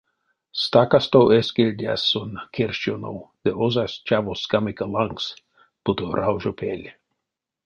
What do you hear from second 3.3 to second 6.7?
ды озась чаво скамика лангс, буто раужо